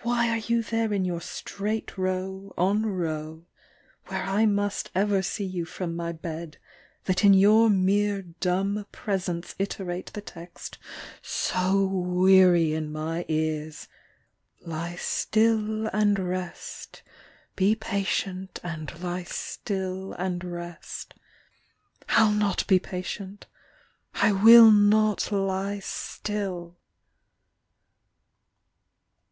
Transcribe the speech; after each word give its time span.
Why 0.00 0.28
are 0.30 0.38
you 0.38 0.64
there 0.64 0.92
in 0.92 1.04
your 1.04 1.20
straight 1.20 1.96
row 1.96 2.52
on 2.58 2.86
row 2.86 3.46
Where 4.06 4.24
I 4.24 4.44
must 4.44 4.90
ever 4.96 5.22
see 5.22 5.44
you 5.44 5.64
from 5.64 5.94
my 5.94 6.10
bed 6.10 6.58
That 7.04 7.22
in 7.24 7.34
your 7.34 7.70
mere 7.70 8.22
dumb 8.22 8.84
presence 8.90 9.54
iterate 9.60 10.06
The 10.12 10.22
text 10.22 10.78
so 11.22 11.86
weary 11.86 12.74
in 12.74 12.90
my 12.90 13.24
ears: 13.28 13.86
"Lie 14.62 14.96
still 14.96 15.86
And 15.92 16.18
rest; 16.18 17.04
be 17.54 17.76
patient 17.76 18.58
and 18.64 19.00
lie 19.00 19.22
still 19.22 20.14
and 20.14 20.42
rest." 20.42 21.14
I 22.08 22.28
ll 22.28 22.32
not 22.32 22.66
be 22.66 22.80
patient! 22.80 23.46
I 24.14 24.32
will 24.32 24.72
not 24.72 25.30
lie 25.30 25.78
still! 25.78 26.76